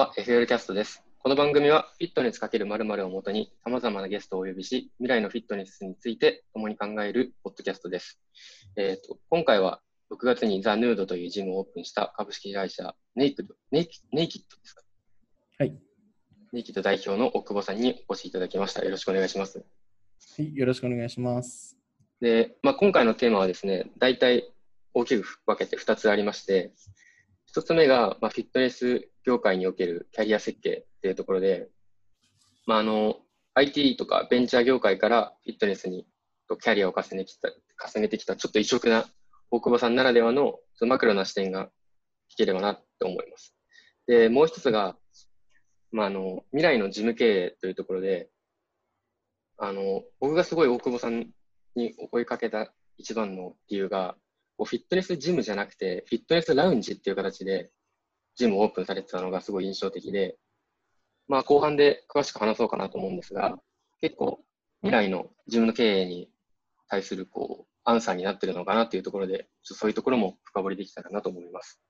[0.00, 1.04] は FL キャストです。
[1.18, 8.18] この番組はフィットネス×〇〇をもとに様々なゲストをお呼びし、未来のフィットネスについて共に考えるポッドキャストです。
[8.78, 14.82] えーと今回は6月にザ・ヌードというジムをオープンした株式会社ネイクド、ネイキネイキッドですか？
[15.58, 15.78] はい。
[16.54, 18.82] ネイキッド代表の奥保さんにお越しいただきました。
[18.82, 19.58] よろしくお願いします。
[19.58, 19.64] は
[20.42, 21.76] い、よろしくお願いします。
[22.22, 24.50] で、まあ、今回のテーマはですね、大体
[24.94, 26.72] 大きく分けて2つありまして、
[27.54, 31.68] 1つ目が、まあ、フィットネス業界におけるキャリア設計っていうところで、
[32.66, 33.16] まあ、あの
[33.54, 36.06] IT とかベンチャー業界からフィットネスに
[36.48, 37.50] とキャリアを重ねてきた
[37.92, 39.06] 重ねてきたちょっと異色な
[39.50, 41.70] 大久保さんならではのそのマクロな視点が
[42.32, 43.54] 聞ければなって思います。
[44.06, 44.96] で、もう一つが、
[45.92, 48.28] まあ、あの未来の事務経営というところで、
[49.58, 51.30] あの僕がすごい大久保さん
[51.74, 54.16] に追いかけた一番の理由が、
[54.56, 57.70] こうフィットネスジムじゃなくて、フィットネスラウンジっていう形で、
[58.40, 60.38] ジムをオープンされてたのがすごい印象的で、
[61.28, 63.58] まあ、後半で詳しく話そうかなと思うんですが、
[64.00, 64.40] 結構、
[64.80, 66.30] 未来のジムの経営に
[66.88, 71.82] 対するこうアンサーになってるのかなっていうところで、ちょっとそういうところも深掘りできたらなと思います。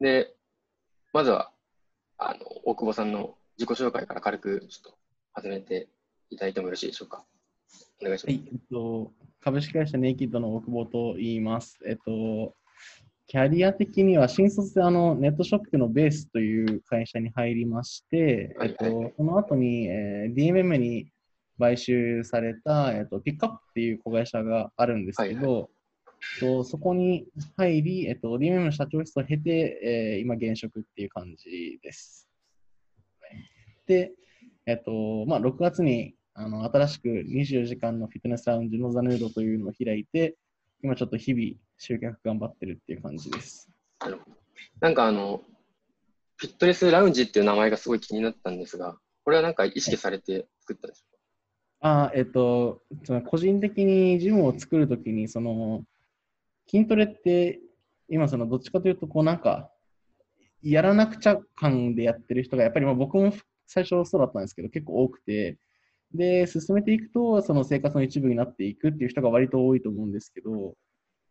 [0.00, 0.34] で、
[1.12, 1.52] まずは、
[2.16, 4.98] あの、大久保さんの自己紹介から軽くちょっと
[5.34, 5.90] 始めて
[6.30, 7.26] いただいてもよろしいでしょうか。
[8.00, 8.36] お願いします。
[8.38, 11.78] はい、えっと、株式会社ネイキッドの大久保と言います。
[11.86, 12.54] えっと、
[13.28, 21.08] キャリア的には新卒であのネットショップのベースという会社に入りまして、はいえっと、その後に、えー DMM に
[21.58, 25.68] 買収された、えっと、ピックアップっていう子会社があるんですけど、
[26.40, 27.26] えっとそこに
[27.58, 32.26] 入り、えっと、DMM の社長室を経て、えー今現職っていう感じです。
[33.86, 34.12] で、
[34.64, 40.36] えっと、まあ、6月にあの新しく24時間のフィットネスラウンジのザヌードというのを開いて、
[40.82, 43.70] 今ちょっと日々集客頑張ってるっていう感じです。
[44.80, 45.42] なんかあの、
[46.36, 51.08] フィットネスラウンジっていう名前がすごい気になったんですが、これはなんか意識されて作ったんですか？
[51.80, 55.84] あえっと、その個人的にジムを作るときに、その
[56.68, 57.60] 筋トレって、
[58.08, 59.70] 今そのどっちかというと、こうなんか、
[60.62, 63.32] やらなくちゃ感でやってる人が、やっぱりまあ僕も
[63.66, 65.58] 最初そうだったんですけど、結構多くて、
[66.12, 70.74] で、進めていくと、その生活の一部になっていくっていう人が割と多いと思うんですけど、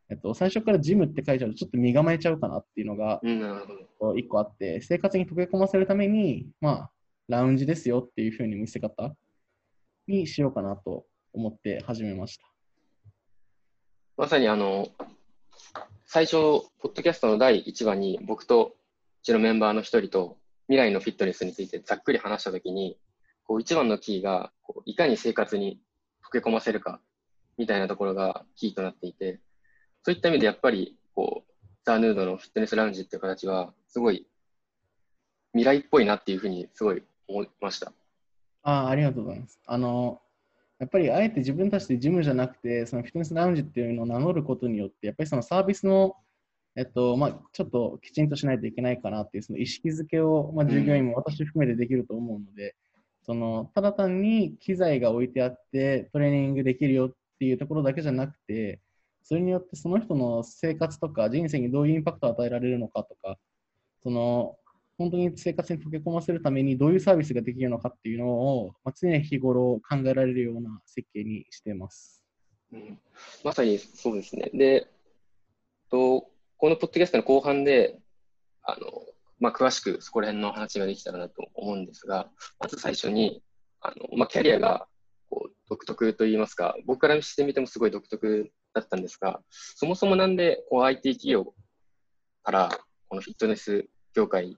[0.10, 3.66] えっと、最初からジムって書いちゃうと、ちょっと身構えちゃうかなっていうのが、うん、なる
[4.00, 4.18] ほど。
[4.18, 6.92] 一個あって、生活に溶け込ませるために、まあ、
[7.28, 9.14] ラウンジですよっていう風に見せ方
[10.08, 12.46] にしようかなと思って始めました。
[14.16, 14.88] まさにあの、
[16.06, 16.34] 最初、
[16.80, 18.76] ポッドキャストの第1話に僕と
[19.22, 22.98] うちのメンバーの一人と未来のフィットネスについてざっくり話したときに、
[23.44, 25.82] こう一番のキーがこういかに生活に
[26.26, 27.02] 溶け込ませるか
[27.58, 29.42] みたいなところがキーとなっていて、
[30.08, 34.26] そういった意味でやっぱりこうザ・ヌードのフィットネスラウンジっていう形はすごい
[35.52, 37.92] 未来っぽいなっていうふうにすごい思いました。
[38.64, 39.60] ああ、ありがとうございます。
[39.66, 40.22] あの、
[40.80, 46.16] やっぱりあえて自分たちでジムじゃなくて、そのフィットネスラウンジっていうのを名乗ることによって、やっぱりそのサービスの、
[46.78, 52.78] えっと、まあ、ちょっときちんとしないといけないかなっていう、その意識づけを、まあ、従業員も私含めてできると思うので、
[53.26, 58.80] その、ただ単に機材が置いてあって、トレーニングできるよっていうところだけじゃなくて、
[59.28, 63.38] それによってその人の生活とか人生にどういうインパクトを与えられるのかとか、
[64.02, 64.56] その、
[64.98, 72.24] 本当に生活に溶け込ませるためにどういうサービスができるのかっていうのを、まあ、常日頃考えられるような設計にしてます。
[72.72, 72.98] うん
[73.44, 74.50] まさにそうですね。
[74.54, 74.88] で、
[75.92, 78.00] とこのポッドキャストの後半で、
[78.64, 78.88] あの
[79.40, 83.44] まあ、詳しくそこら辺の話ができたらなと思うんですが、まず最初に、
[83.82, 84.88] あのまあ、キャリアが
[85.30, 91.54] こう独特といいますか、僕からしてみてもすごい独特だったんですが、そもそもなんでこう IT 企業
[92.44, 92.70] から
[93.10, 94.58] このフィットネス業界、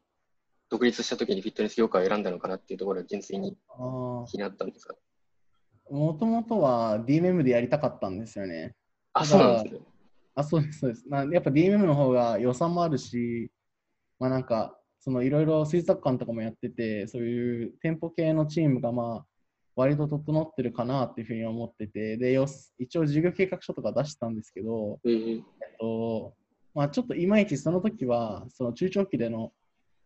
[0.69, 4.96] 独立した時にフィットネス業界を選んだのかなっていうところが純粋にあ気になったんですが。
[5.90, 8.75] もともとは DMM でやりたかったんですよね。
[9.13, 9.81] あ、そうなんですね。
[10.36, 11.09] あ、そうです、そうです。
[11.09, 13.51] なやっぱ DMM の方が予算もあるし、
[14.19, 19.25] まあなんか、そのいろいろ水族館とかもやってて、そういう店舗系のチームがまあ、
[19.79, 22.47] 割と整ってるかなっていうふうに思ってて、で、よ
[22.79, 25.43] 一応事業計画書とか出してたんですけど、えーえっ
[25.79, 26.33] と、
[26.75, 29.53] まあちょっといまいちその時は、その中長期での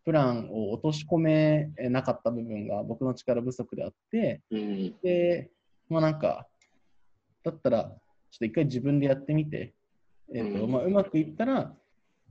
[0.06, 5.50] プランを落とし込めなかった部分が僕の力不足であって、うんで、
[5.90, 6.48] まあなんか、
[7.44, 9.74] だったら、ちょっと一回自分でやってみて、
[10.36, 11.74] えっとうんまあ、うまくいったら、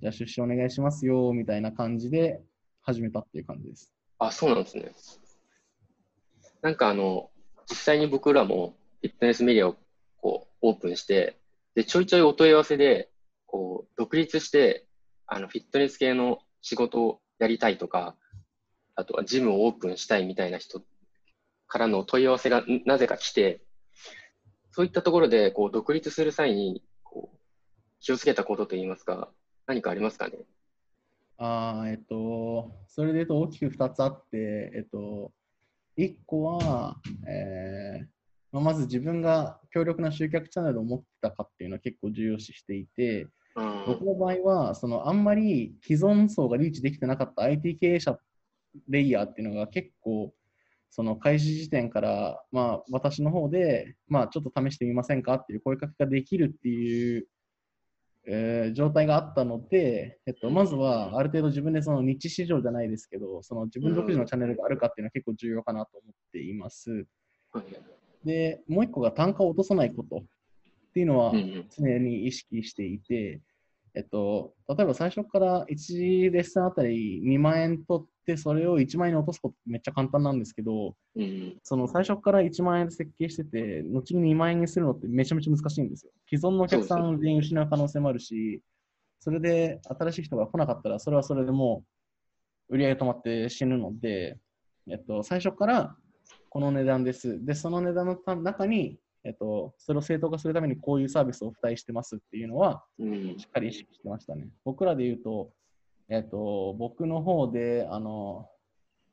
[0.01, 2.41] じゃあ出資お願いしますよ、みたいな感じで
[2.83, 3.93] 始めたっていう感じです。
[4.21, 4.93] あ、そうなんですね。
[6.63, 7.29] なんかあの、
[7.69, 9.77] 実際に僕らもフィットネスメディアを
[10.21, 11.39] こうオープンして、
[11.75, 13.11] で、ちょいちょいお問い合わせで、
[13.47, 14.87] こう、独立して、
[15.27, 18.17] あの、フィットネス系の仕事をやりたいとか、
[18.95, 20.83] あとはジムをオープンしたいみたいな人
[21.67, 23.63] からの問い合わせがなぜか来て、
[24.71, 27.37] そういったところでこう独立する際にこう
[28.01, 29.31] 気をつけたことといいますか、
[29.67, 30.39] 何かありますかね？
[31.39, 35.33] あえっと、それでと大きく2つあって、えっと、
[35.99, 36.97] 1個は、
[37.29, 38.07] えー
[38.53, 48.19] まあ、まず自分が強力な集客チャンネルを持ってたかっていうのは結構重要視していて、うん、僕の場合はそのあんまり既存層がリーチできてなかった IT 経営者
[48.89, 50.33] レイヤーっていうのが結構
[50.91, 57.27] その開始時点から、まあ、私の方で、まあ、ちょっと試してみませんかっていう声かけができるっていう、
[58.25, 67.07] えー、状態があったので、えっと、まずはある程度自分でその日市場じゃないですけど、その自分独自のチャンネルがあるかっていうのは結構重要かなと思っています。
[68.25, 70.21] で、もう一個が単価を落とさないことっ
[70.95, 71.33] ていうのは
[71.77, 73.41] 常に意識していて、
[73.95, 86.13] えっと、例えば最初から1レッスンあたり2万円取って、それを1万円に落とすことめっちゃ簡単なんですけど、うん、その最初から1万円で設計してて、後に2万円にするのってめちゃめちゃ難しいんですよ。
[86.29, 88.63] 既存のお客さん全員失う可能性もあるし、
[89.21, 91.85] それで新しい人が来なかったら、それはそれでも
[92.71, 94.39] う売り上げ止まって死ぬので、
[94.91, 95.97] えっと、最初から
[96.49, 97.45] この値段です。
[97.45, 104.43] で、その値段の中にえっと、それを正当化するためにこういうサービスを付帯してますっていうのは、しっかり意識してましたね。
[104.43, 105.53] うん、僕らで言うと、
[106.09, 108.49] えっと、僕の方で、あの、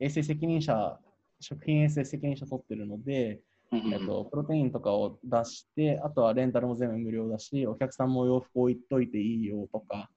[0.00, 0.98] 衛生責任者、
[1.38, 3.40] 食品衛生責任者取ってるので、
[3.72, 10.10] えっと、プロテインとかを出して、あとはレンタルも全部無料だし、お客さんも洋服置いといていいよとか、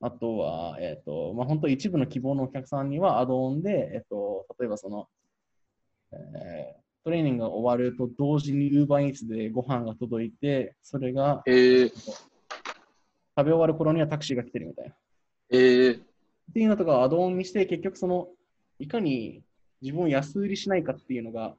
[0.00, 5.08] あとは、えっと、まあ、本当一部の希望のお客さんにはアドオンで、えっと、例えばその、
[6.12, 12.26] えートレーニングが終わると同時に UberEats でご飯が届いて、それが、えー、食
[13.36, 14.94] べ終わる頃にはタクシーが来てるみたいな。
[15.50, 16.02] えー、っ
[16.52, 18.28] ていうのとかをアドオンにして、結局その、
[18.78, 19.42] いかに
[19.80, 21.54] 自分を安売りしないかっていうのが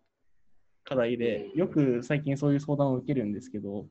[0.83, 3.87] 課題で、よく最近そういう相談を受けるんですけど、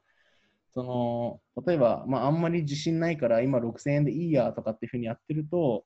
[0.73, 5.85] その例えば、まあ、あんまり自信ないから今6000円でいいやとかっていうふうにやってると、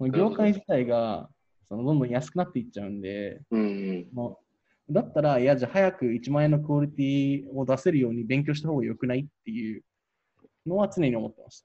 [0.00, 1.28] 業界自体が
[1.68, 4.40] そのどんどん安くなっていっちゃうんで、うん、も
[4.90, 9.82] だったら、いや、じゃあ早く1万円のクオリティを出せるように勉強した方が良くないっていう
[10.66, 11.60] のは常に思ってまし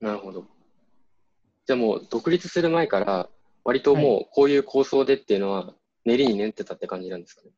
[0.00, 0.06] た。
[0.06, 0.46] なるほど。
[1.66, 3.28] じゃあもう独立する前から、
[3.64, 7.50] 割ともうこういう構想でっていうのは、練りに練ってたって感じなんですかね？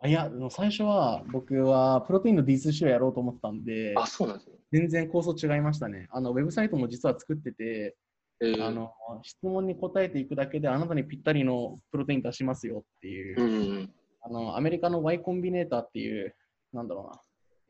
[0.00, 4.56] あいや、最初は僕はプロテインの D2C をやろうと思ったんで、あ、そうなんですね。
[4.72, 6.08] 全然構想違いましたね。
[6.10, 7.96] あのウェブサイトも実は作ってて、
[8.40, 8.92] えー、あの
[9.22, 13.44] 質問に答えていくだけであなたにぴったりのプロテイン出しますよっていう、う
[13.82, 16.34] ん、あの、アメリカの Y コンビネーターっていう、
[16.72, 17.20] なんだろうな、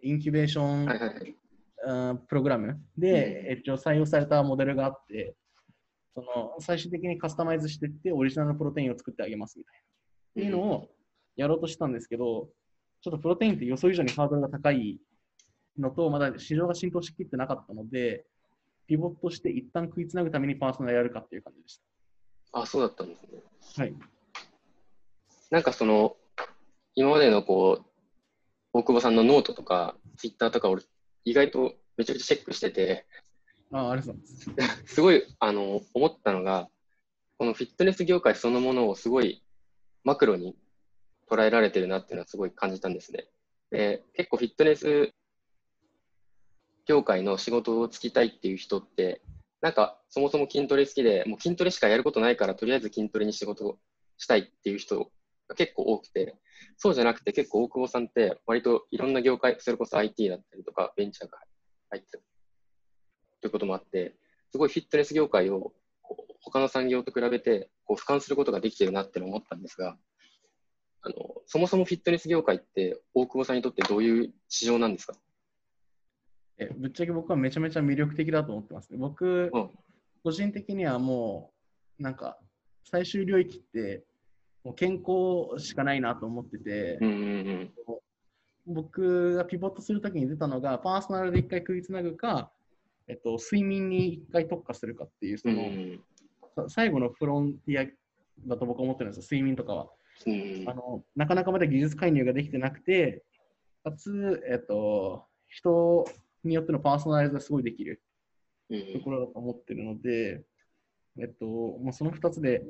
[0.02, 5.36] インキュベーション、はいはい、プログラムで、うん、採用されたモデルがあって、
[6.14, 9.80] その最終的にカスタマイズしていって、オリジナルのプロテインを作ってあげますみたいな。
[9.80, 10.88] っていうのを
[11.36, 12.48] やろうとしたんですけど、
[13.02, 15.00] ちょっとプロテインって予想以上にハードルが高い
[15.78, 18.26] のと、まだ市場が浸透しきってなかったので、
[18.86, 21.80] ピボットして一旦食いつなぐためにパーソナルやるかっていう感じでし
[22.52, 22.60] た。
[22.60, 23.40] あ、そうだったんですね。
[23.76, 23.94] はい。
[25.50, 26.16] なんかその、
[26.94, 27.86] 今までのこう、
[28.72, 30.82] 大久保さんのノートとか、ツイッターとか、俺、
[31.24, 33.06] 意外とめちゃくちゃチェックしてて、
[33.72, 34.84] あありがとうございます。
[34.94, 36.68] すごい、あの、思ったのが、
[37.38, 39.42] このフィットネス業界そのものをすごい
[40.04, 40.56] マクロに
[41.28, 43.28] 捉えられてるなっていうのはすごい感じたんですね。
[43.70, 45.12] で、結構フィットネス
[46.86, 49.22] 業界の仕事をつきたいっていう人って、
[49.60, 53.78] なんかそもそも筋トレ好きで、もう筋トレしかやることないから、とりあえず筋トレに仕事を
[54.18, 55.10] したいっていう人
[55.50, 56.36] が結構多くて、
[56.76, 61.38] そうじゃなくて結構大久保さんって割といろんな業界、それこそ IT だったりとかベンチャーが
[61.90, 62.22] 入ってる。
[63.40, 64.14] ということもあって、
[64.52, 65.72] すごいフィットネス業界を
[66.40, 69.96] 他の産業と比べてこう俯瞰することができてるなって思ったんですが、
[71.02, 71.14] あの
[71.46, 75.14] そもそもフィットネス業界って大久保さんにとってどういう市場なんですか？
[76.58, 78.98] えぶっちゃけ僕はめちゃめちゃ魅力的だと思ってますね。
[78.98, 79.70] 僕、うん、
[80.22, 81.52] 個人的にはも
[81.98, 82.38] うなんか
[82.84, 84.04] 最終領域って
[84.64, 87.70] もう健康しかないなと思ってて、うんうんうん。
[88.66, 92.52] 僕がピボットするときに出たのが、パーソナルで一回食いつなぐか、
[93.08, 96.00] えっと、睡眠に一回特化するかっていう、その、うん
[96.56, 97.86] うん、最後のフロンティア
[98.46, 99.90] だと僕は思ってるんですよ、睡眠とかは。
[100.26, 103.24] うん、あのなかなかまだ技術介入ができてなくて、
[103.82, 106.04] かつ、えっと、人
[106.44, 108.02] によってのパーソナライズがすごいできる
[108.68, 110.42] ところだと思ってるので、
[111.18, 112.62] えっと、もうその2つで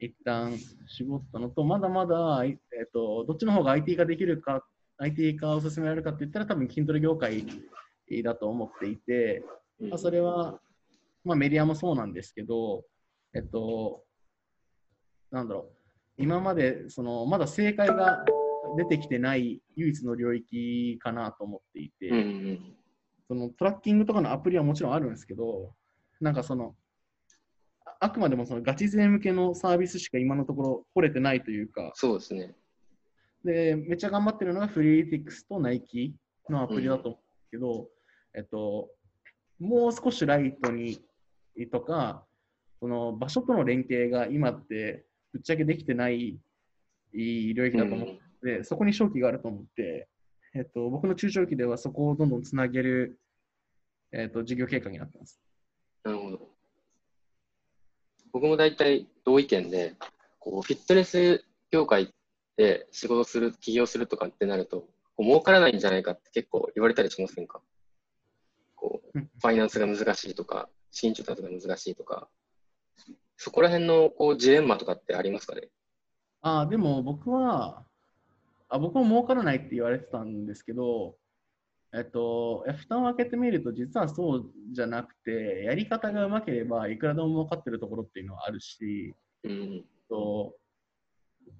[0.00, 4.64] 一旦絞ったのと、まだまだ、えっと、どっちの方が IT 化できるか、
[4.98, 7.44] IT 化を進められるかって言ったら、多分筋トレ業界
[8.22, 9.44] だと思っていて、
[9.80, 10.60] まあ、それは、
[11.24, 12.84] まあ、メディアもそうなんですけど、
[13.34, 14.04] えっと、
[15.30, 15.70] なんだろ
[16.18, 18.24] う、今までそのまだ正解が
[18.76, 22.58] 出てきてない唯一の領域かなと思っていて、
[23.28, 25.74] そのトラッキングとかのアプリはもちろんあるんですけど、
[26.20, 26.74] なんかその、
[28.00, 32.54] ああくまでもそのガチ勢向けのサービスしか今のところ掘れてないというか、そうですね。
[33.44, 36.14] で、めっちゃ頑張ってるのがフリーティックスとナイキ
[36.48, 37.88] のアプリだと思うけど、
[38.34, 38.88] えっと、
[39.58, 41.00] もう少しライトに
[41.72, 42.24] とか、
[42.80, 46.38] その場所との連携が今ってぶっちゃけできてない
[47.12, 50.08] 領域だと思うので、そこに勝機があると思って、
[50.54, 53.18] えっと、僕の中長期ではそこをどんどんつなげる、
[54.12, 55.40] えっと、事業計画になってます。
[56.04, 56.57] なるほど。
[58.32, 59.94] 僕も大体同意見で、
[60.38, 62.12] こうフィットネス業界
[62.56, 64.88] で仕事する、起業するとかってなると、こ
[65.20, 67.60] う儲からないんじゃないかって結構言われたりしませんか？
[68.74, 69.24] こう、うん。
[69.24, 72.28] ファイナンスが難しいとか、資金調達が難しいとか、
[73.36, 75.68] そこら辺のこうジレンマとかってありますかね？
[76.40, 77.84] ああ、でも僕は、
[78.68, 81.16] あ僕も儲からないって言われてたんですけど、
[81.94, 89.14] えっと、蓋を開けてみると、実はそうじゃなくて、やり方がうまければ、いくらでも儲かってるところっていうのはあるし、
[89.44, 90.54] うん、と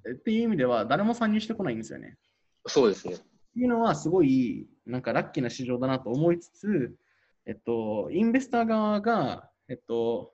[0.06, 2.18] えっていう意味では、誰も参入してこないんですよね。
[2.66, 3.14] そうですね。
[3.14, 3.24] って
[3.56, 6.96] いうのは、すごい、なんかラッキーな市場だなと思いつつ、
[7.46, 10.32] えっと、インベスター側が、えっと、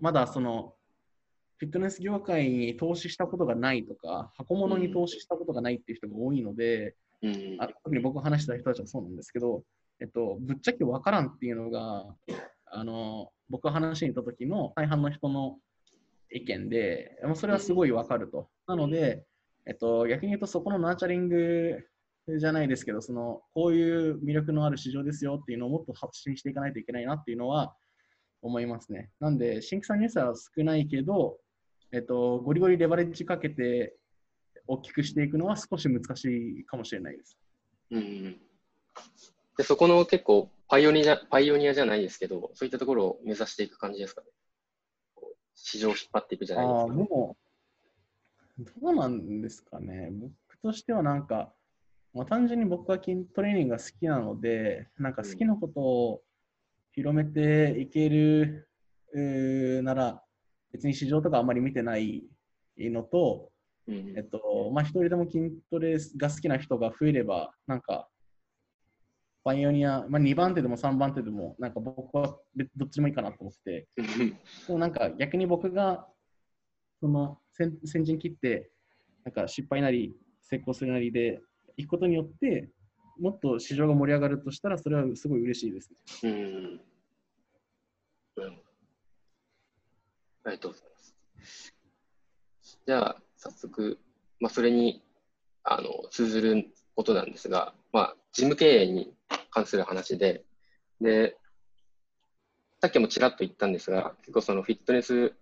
[0.00, 0.74] まだその、
[1.58, 9.62] フィットネス業界に投資したことがないとか、箱物に投資したことがないっていう人が多いので、うん、あ特に僕が話した人たちはそうなんですけど、
[10.00, 12.04] えっと、ぶっちゃけ分からんっていうのが、
[12.66, 15.56] あの僕が話しに行った時の大半の人の
[16.30, 18.48] 意見で、もうそれはすごい分かると。
[18.66, 19.24] なので、
[19.66, 21.78] えっと、逆に言うとそこのナーチャリング
[22.38, 27.74] じゃないですけど、そのこういう魅力のある市場ですよっていうのをもっと発信していかないといけないなっていうのは
[28.42, 29.10] 思いますね。
[29.20, 31.38] なんで、新規参入者は少ないけど、
[31.92, 33.96] えっと、ゴリゴリレバレッジかけて
[34.66, 36.24] 大きくしていくのは少し難し
[36.60, 37.36] いかもしれないです。
[37.90, 38.36] うん、
[39.56, 44.28] でそこの結構パイオニアパイオニアじゃないですけど、そういったところを目指していく感じですかね。
[45.54, 46.92] 市場を引っ張っていくじゃないですああ、か。
[46.92, 47.36] も
[48.58, 50.10] う、どうなんですかね。
[50.12, 51.52] 僕としてはなんか、
[52.12, 56.22] まあ、単純に僕は筋トレーニングが好きなので、なんか好きなことを
[56.92, 58.68] 広めていける、
[59.82, 60.22] なら、
[60.72, 62.24] 別に市場とかあんまり見てない
[62.78, 63.53] のと、うん
[63.86, 68.08] えっと、まあ、一人でも筋トレが好きな人が増えれば、なんか、
[69.44, 74.02] パイオニア、まあ、2番手でも3番手でも、なんか僕は別どっちでもいいかなと思ってて、
[74.66, 76.08] でもなんか逆に僕が
[77.00, 78.70] その先先陣切って
[79.22, 81.42] なんか失敗なり成功するなりで
[81.76, 82.70] 行くことによって
[83.18, 85.98] もっと市場が盛り上がるとしたらそれはすごい嬉しいですね。
[86.22, 86.80] うん。
[90.44, 91.74] ありがとうございます。
[92.86, 93.98] じゃあ、早速、
[94.40, 95.02] まあ、それに
[95.64, 99.12] あの通ずることなんですが、まあ、事務経営に
[99.50, 100.44] 関する話で、
[101.02, 101.36] で、
[102.80, 105.34] さっきもちらっと言ったんですが、結構そのフィットネス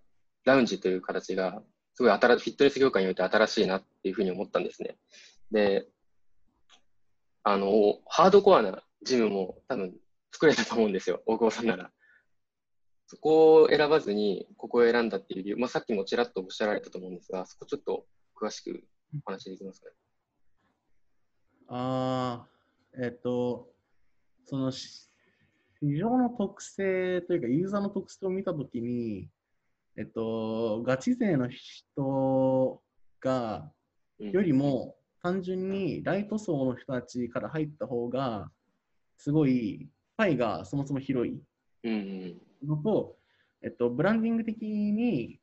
[0.43, 1.61] ラウンジという形が、
[1.95, 4.97] すごい新フィットネス業界において新しいなっていうふうに思ったんですね。
[5.51, 5.87] で、
[7.43, 9.93] あの、ハードコアなジムも多分
[10.31, 11.91] 作れたと思うんですよ、大久保さんなら。
[13.13, 18.83] そこを選ばずに、ここを選んだっていう理由、まあ、さっきもちらっとおっしゃられたと思うんですが、そこちょっと詳しく
[19.23, 19.89] お話できますか？
[19.89, 19.95] ね。
[21.67, 22.47] ああ、
[23.03, 23.69] えっと、
[24.45, 25.11] そのし
[25.79, 29.29] 市場の特性というかユーザーの特性を見たときに、
[29.95, 32.81] えっと、ガチ勢の人
[33.19, 33.71] が
[34.19, 38.49] うんよりも単純にライト層の人たちから入った方が
[39.17, 41.39] すごいパイがそもそも広い。
[41.83, 43.15] うんうんのと、
[43.61, 45.39] えっと、ブランディング的に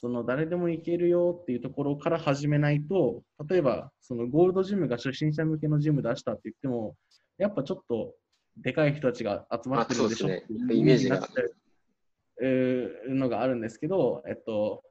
[0.00, 6.94] その誰でも行けるよっていうところから始めないと例えばそのゴールドジムが初心者向けのジム出したって言っても
[7.38, 8.14] やっぱちょっと
[8.56, 11.16] でかい人たちが集まってるんでしょっていうイメージが。
[11.16, 11.54] になっちゃう
[12.42, 14.82] えーのがあるんですけど、えっと、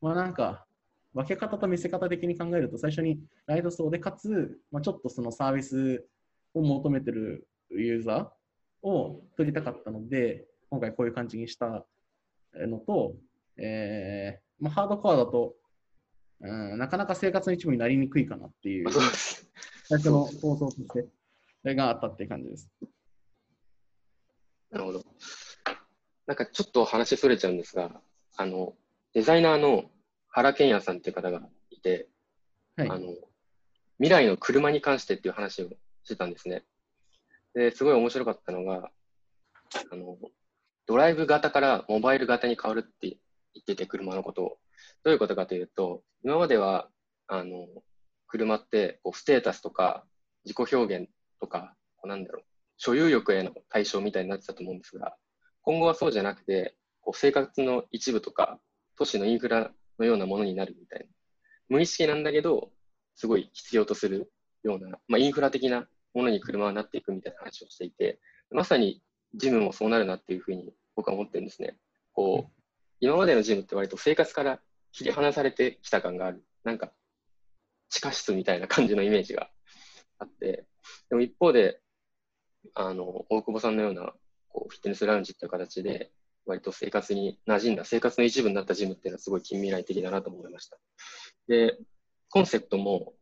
[0.00, 0.66] まあなんか、
[1.14, 6.04] 分け方と見せ方的に考えると、最初にライト層で、かつ、まあ、ちょっとそのサービス
[6.54, 11.84] を求めてるユーザーを取りたかったので、今回こういう感じにした
[12.54, 13.14] のと、
[13.56, 15.54] えーまあ、ハードコアだと、
[16.40, 18.90] うん、なかなか生活の一部になりにくいかなっていう。
[19.88, 21.06] 最初の構想として、
[21.62, 22.68] それがあったっていう感じです。
[24.70, 25.04] なるほど。
[26.26, 28.00] なんかちょっと話それちゃうんですが、
[28.36, 28.74] あの、
[29.14, 29.84] デザイナーの
[30.28, 32.08] 原健也さんっていう方がいて、
[32.76, 32.90] はい。
[32.90, 33.14] あの、
[33.98, 35.70] 未来の車に関してっていう話を
[36.02, 36.64] してたんですね。
[37.54, 38.90] で、すごい面白かったのが、
[39.90, 40.18] あの、
[40.86, 43.16] ドライブ型からモバイル型に変わるって言
[43.60, 44.58] ってて、車のことを。
[45.04, 46.88] どういうことかというと、今までは、
[47.26, 47.66] あの、
[48.26, 50.04] 車ってこうステータスとか
[50.44, 51.08] 自己表現
[51.40, 52.44] とか、こうなんだろう、
[52.76, 55.16] 所有欲への対象みたいになってたと思うんですが、
[55.62, 58.60] 今後はそうじゃなくて、こう生活の一部とか、
[58.98, 61.06] 都市のインフラのようなものになるみたいな。
[61.68, 62.70] 無意識なんだけど、
[63.14, 64.30] すごい必要とする
[64.62, 69.02] ような、まあ、インフラ的なものに車はなっていくみたいな話をしていて、まさに
[69.36, 71.76] ジムもそうなるなっていうふうに僕は思ってるんですね。
[72.12, 72.62] こう、
[73.00, 74.60] 今までのジムって割と生活から
[74.92, 76.42] 切り離されてきた感がある。
[76.64, 76.92] なんか、
[77.90, 79.50] 地下室みたいな感じのイメージが
[80.18, 80.66] あって、
[81.08, 81.80] でも一方で、
[82.74, 84.12] あの、大久保さんのような、
[84.48, 86.10] こう、フィットネスラウンジっていう形で、
[86.46, 90.78] 割と生活に馴染んだ、生活の一部になったジムっていうのはすごい近未来的だなと思いました。
[91.48, 91.76] で、
[92.30, 93.14] コンセプトも、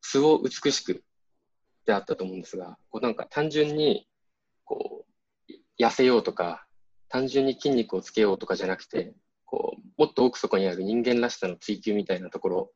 [0.00, 1.02] 素を美しく
[1.86, 4.08] であったと思うんですが、こうなんか単純に、
[4.64, 5.01] こう、
[5.78, 6.66] 痩せようとか、
[7.08, 9.14] 単純に筋肉をつけようとかじゃなくて、
[9.44, 12.72] こう、もっと奥底にある人間らしさの追求みたいなところ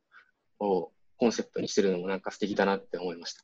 [0.59, 3.43] をコンセプトにしてるのもなんか素敵だなって思いました。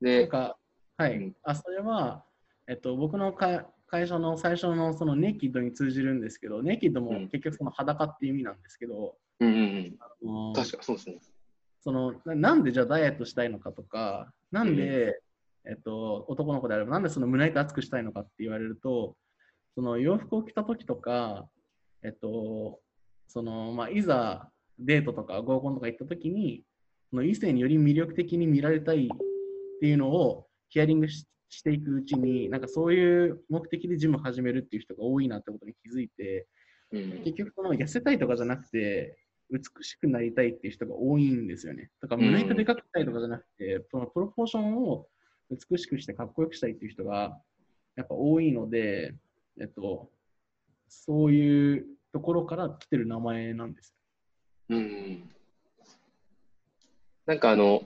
[0.00, 0.58] で、なんか、
[0.98, 1.16] はい。
[1.16, 2.24] うん、あ、それは、
[2.68, 11.20] えっと、僕のか会社の最初のそのネイキッドに通じるんですけど、ネイキッドも結局その裸っていう意味なんですけど、うんうんうん、確かそうですね。
[11.80, 15.14] そのなんでじゃあダイエットしたいのかとか、なんで、うん、
[15.68, 19.16] えっと、男の子であれば、なんでその胸板厚くしたいのかって言われると、
[19.74, 21.48] その洋服を着た時とか、
[22.02, 22.80] えっと、
[23.28, 26.62] そのまあ、いざデートとか合コンとか行った時に、
[27.10, 29.08] その異性により魅力的に見られたいっ
[29.80, 36.46] ていうのをヒアリングししていくうちに、なんかそういう目的でジム始めるっていう人が多いなってことに気づいて、
[36.92, 39.16] うん、結局その痩せたいとかじゃなくて、
[39.50, 41.90] 美しくなりたいっていう人が多いんですよね。
[42.02, 45.06] だから胸板でかくしたいとかじゃなくて、うん、そのプロポーションを
[45.50, 47.38] 美しくしてかっこよくしたいっていう人が
[47.96, 49.14] やっぱ多いので、
[49.60, 50.10] えっと、
[50.88, 53.94] そういうところから来てる名前なんです。
[54.68, 55.30] うん。
[57.26, 57.82] なんかあの、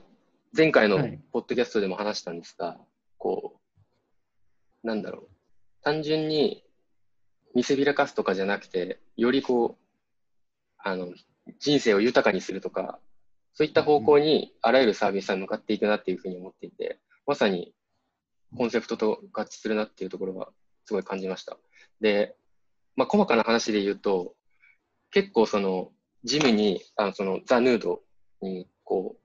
[0.56, 0.98] 前回の
[1.32, 2.78] ポッドキャストでも話したんですが、はい、
[3.18, 3.60] こ
[4.82, 5.28] う、なんだろう。
[5.82, 6.64] 単純に
[7.54, 9.84] 見せびらかすとかじゃなくて、よりこう、
[10.78, 11.12] あの、
[11.58, 12.98] 人生を豊かにするとか、
[13.54, 16.98] そういった方向にあらゆるサービスは向かっていくなっていうふうに思っていて、
[17.30, 17.72] まさに
[18.56, 20.48] コンセプトと合致するなっていうところは
[20.84, 21.56] すごい感じました。
[22.00, 22.34] で、
[22.96, 24.34] まあ、細かな話で言うと、
[25.12, 25.92] 結構その、
[26.24, 28.00] ジムに、あのそのザ・ヌード
[28.42, 29.20] に、こう、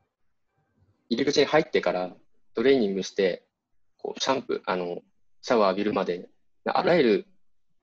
[1.09, 2.15] 入り口に入ってから
[2.53, 3.43] トレーニングして、
[3.97, 5.01] こう、シャンプー、あの、
[5.41, 6.29] シャワー浴びるまで、
[6.63, 7.27] あらゆる、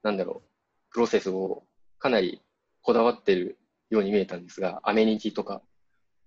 [0.04, 1.64] なんだろう、プロセスを
[1.98, 2.40] かなり
[2.80, 3.58] こだわってる
[3.90, 5.62] ように見えたんですが、アメニティとか、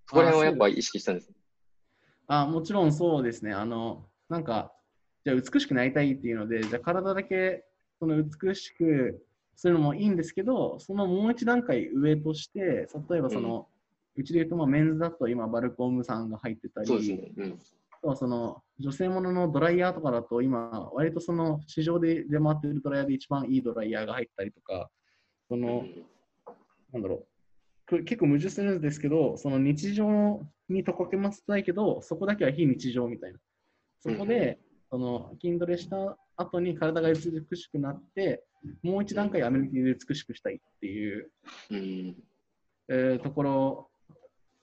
[0.06, 1.32] そこら辺はやっぱ意識したんです
[2.26, 3.52] あもちろんそうですね。
[3.52, 4.72] あの、なんか、
[5.24, 7.64] じゃあ美しくなりたいっていうので、じゃあ体だけ
[7.98, 13.68] その美しくするのもいいんですけど、そのもう一段階上として、例えばその、
[14.16, 17.32] うち、で言うとまあメンズだと今バルコムさんが入ってたり、そうですね。
[17.36, 17.58] うん、
[17.90, 24.90] あとはその女性もののドライヤーとかだと今、割とその市場で出回ってるドライヤーで一番いいドライヤーが入ったりとか、
[25.48, 26.04] その、うん、
[26.92, 27.26] なんだろ
[27.92, 33.38] う、結構矛盾するんですけど、その日常にとこけますたいけど、そこだけは非日常みたいな。
[34.00, 34.58] そこで、
[34.90, 37.16] その筋トレした後に体が美
[37.56, 38.44] しくなって、
[38.82, 41.30] もう一段階アメリカで美しくしたいっていう、
[41.70, 42.16] うん、
[42.88, 43.90] えー、ところ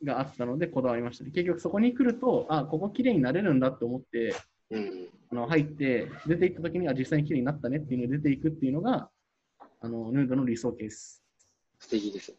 [0.03, 1.31] があったのでこだわりましたね。
[1.31, 4.35] 結局そこに来ると、あ、ここ綺麗になれるんだって思って、
[4.69, 9.09] うん、あの入って、出ていった時には実際に綺麗になったねっていうので出ていくっていうのが、
[9.81, 11.23] あのヌードの理想ケース。
[11.79, 12.37] 素敵ですね。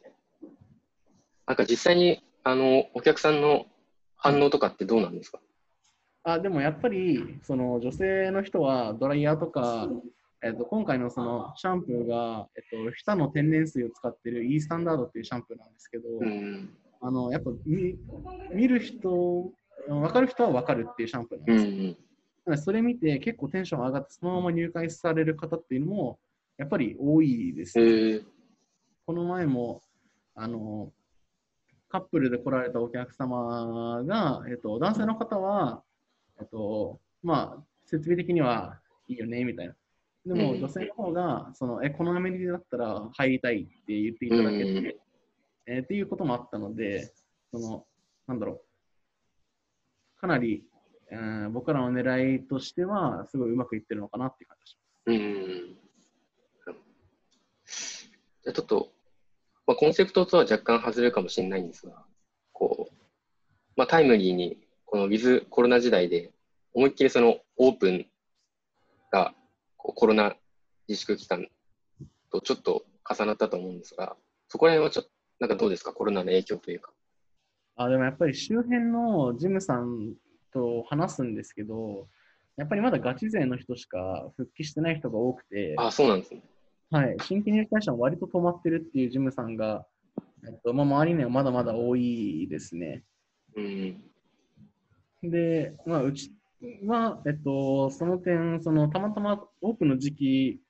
[1.47, 3.67] なんか実際にあのお客さんの
[4.17, 5.41] 反応とかってどうなんですか？
[6.23, 9.89] あでもやっぱりその女性の人はドライヤーとか、
[10.43, 16.71] えっと、今回のそのシャンプーが、えっと、日田の天然水を使ってる E スタンダードっていうシャンプーなんですけど、うん、
[17.03, 17.97] あのやっぱ見
[18.53, 19.51] 見る人、
[19.89, 21.67] 分かる人は分かるっていうシャンプーなんです。
[21.89, 21.95] よ。
[22.47, 26.19] うん、それ見て結構テンション上がってそのまま入会される方っていうのも
[26.57, 28.21] やっぱり多いです、ね、
[29.07, 29.83] この前も
[30.35, 30.91] あの
[31.95, 35.85] カップルで来られたお客様が、えっと、男性の方は、
[36.41, 39.77] えっと、まあ、設備的にはいいよね、みたいな。
[40.27, 45.01] でも、女性の方が、その、え、このアメリカだったら入りたいって言っていただけて、
[45.67, 47.15] えー、っていうこともあったので、
[47.53, 47.87] その、
[48.27, 50.65] なんだろう、かなり、
[51.13, 55.11] えー、僕らの狙いとしては、すごいうまくいってるのかなっていう感じがします。
[55.11, 55.77] うん。
[58.43, 58.94] じゃあちょっと
[59.67, 62.05] まあ、コンセプトとは若干外れるかもしれないんですが、
[62.53, 62.95] こう、
[63.77, 66.31] まあ、タイムリーに、このウィズコロナ時代で、
[66.75, 68.07] 思いっきりそのオープン
[69.11, 69.33] が
[69.77, 70.35] コロナ
[70.89, 71.47] 自粛期間
[72.31, 74.17] とちょっと重なったと思うんですが、
[74.49, 76.93] そこら辺はちょっと、なんかどうですか、コロナの影響というか。
[77.77, 80.15] あでもやっぱり周辺のジムさん
[80.53, 82.09] と話すんですけど、
[82.57, 86.43] やっぱりまだガチ勢の人しか復帰してない人が多くて、あ、そうなんですね。
[86.95, 89.85] はい、新規入会者も割と止まってるっていうジムさんが、
[90.47, 93.03] えっとまあ、周りにはまだまだ多いですね。
[93.57, 94.01] うん。
[95.25, 96.31] で、まあ、うち
[96.87, 100.61] は、えっと、その点、そのたまたまオープンの時期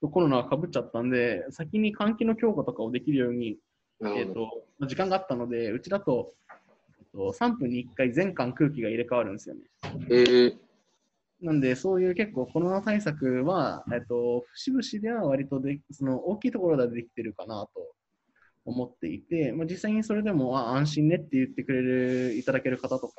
[0.00, 3.56] とコロナがかぶっちゃったんで、先に換気の強化とかをできるように、
[4.00, 4.34] えっ。
[4.34, 6.32] と、まあ時間があったので、うちだと、
[6.98, 9.60] えっと、3分に1回全館空気が入れ替わるんですよね。
[10.08, 10.56] えー、
[11.42, 17.94] なんで、そういう結構コロナ対策は、えっと、節々では割とで、その大きいところではできてるかなと
[18.64, 23.14] 思っていて、まあ、実際にそれでもあ安心ねって言ってくれる、いただける方とか、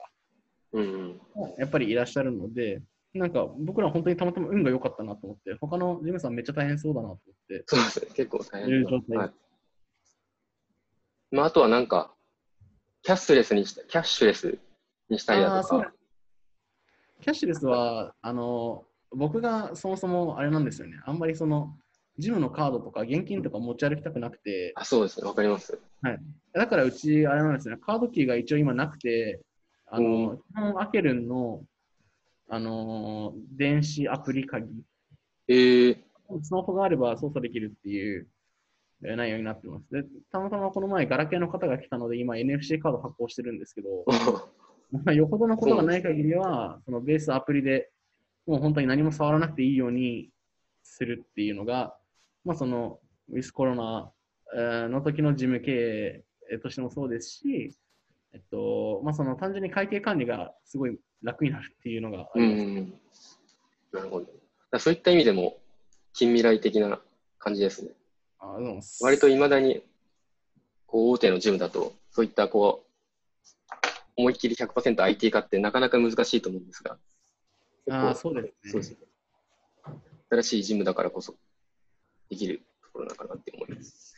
[0.74, 1.20] うん。
[1.58, 2.82] やっぱりいらっしゃるので、
[3.14, 8.08] なんか僕ら本当にたまたま運が良かったなと思って、他のジムさんめっちゃ大変そうだなと思って、そうですね。
[8.16, 9.32] 結構大変だいうはい。
[11.32, 12.14] まあ、あとはなんか、
[13.04, 14.60] キャッシュレスにした、キャッシュレス
[15.10, 15.94] にしたりあだとか。
[17.22, 21.00] キャッシュレスは、あの、僕がそもそもあれなんですよね。
[21.06, 21.78] あんまりその、
[22.18, 25.28] ジムのカードとか現金とか持ち歩きたくなくて、あ、そうですね。
[25.28, 25.80] わかります。
[26.54, 29.42] だからうち、あれなんですよね、カードキーが一応今なくて、
[29.88, 31.64] あの、基本アケルンの、
[32.50, 34.68] あのー電子アプリ鍵、
[35.48, 35.98] えー、
[36.42, 38.28] スマホがあれば操作できるっていう
[39.04, 39.90] えー内容になってます。
[39.92, 44.06] で、たまたまこの前、ガラケーの方が来たので、今 NFC カード発行してるんですけど、
[44.92, 47.90] まあ、よほどのことがない限りは、そのベースアプリで
[48.46, 50.30] もう本当に何も触らなくていいように
[50.84, 51.96] するっていうのが、
[52.44, 53.00] まあ、その
[53.30, 54.12] ウィスコロナ
[54.54, 57.74] えーの時の事務経営としてもそうですし、
[58.34, 62.66] えっとまあ、その単純に会計管理がすごい楽になるっていうのがあうります。
[62.66, 62.94] ん。
[63.94, 64.80] なるほど。
[64.80, 65.58] そういった意味でも、
[66.14, 67.00] 近未来的な
[67.40, 67.92] 感じですね。
[68.40, 69.84] あでも割と未だに、
[70.88, 72.91] こう、大手のジムだと、そういった、こう、
[74.16, 76.98] 思いっきり 100%IT 化ってなかなか難しいと思うんですが。
[77.90, 78.98] あーそうですねそうですね。
[80.30, 81.36] 新しいジムだからこそ、
[82.30, 84.16] できるところなのかなって思います。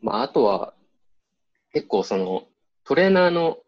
[0.00, 0.74] まあ、あとは、
[1.72, 2.48] 結構その、
[2.84, 3.58] トレーナーの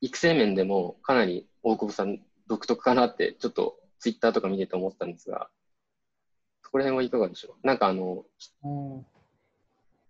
[0.00, 5.48] 育成面でも、かなり大久保さん独特かなって、ちょっとツイッターとか見てて思ったんですが、
[6.62, 7.66] そこら辺はいかがでしょう？
[7.66, 8.24] なんかあの、
[8.64, 9.06] うん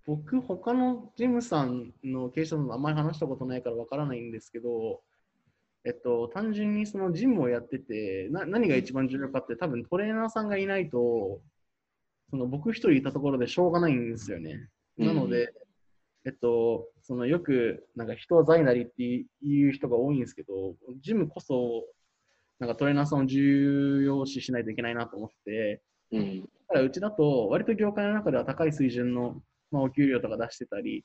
[0.06, 5.00] 僕、他のジムさんの経営者さんとあんまり話したことないからわからないんですけど、
[5.84, 11.40] えっと、単純にそのジムをやってて、な何が一番重要かって、多分トレーナーさんがいないと、
[12.30, 14.68] その僕一人いたところでしょうがないんですよね。
[14.96, 15.52] なので、
[16.24, 21.84] えっと、そのよく、なんか人は財なりっていう人が多いんですけど、ジムこそ、
[22.60, 31.04] なんかトレーナーさんを重要視しないといけないなと思って、うん、ただうちだと、割と業界の中では高い水準の、まあ、お給料とか出してたり、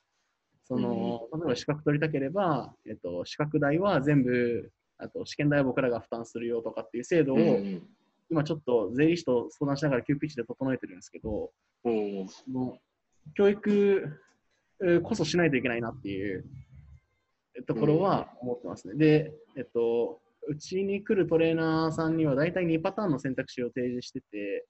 [0.64, 7.38] その例えば資格取りたければ、えっと、資格代は全部、あと試験代は僕らが負担するよとかっていう制度を、
[8.30, 11.50] 今ちょっと税理士と相談しながら急ピッチで整えてるんですけど、
[13.34, 14.20] 教育
[14.80, 16.44] えーこそしないといけないなっていう
[17.66, 18.94] ところは思ってますね。
[18.94, 24.66] で、えっと、うちに来るトレーナーさんには大体2パターンの選択肢を提示してて、